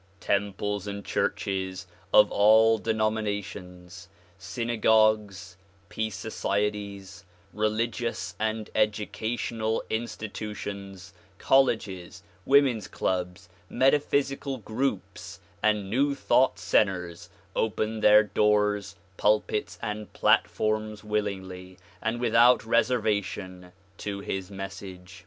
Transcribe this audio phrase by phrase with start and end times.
[0.19, 5.57] Temples and churches of all denominations, synagogues,
[5.89, 16.57] peace societies, religious and educational institutions, colleges, women 's clubs, metaphysical groups and new thought
[16.57, 25.19] centers opened their doors, pulpits and platforms willingly and without reserva tion to his message.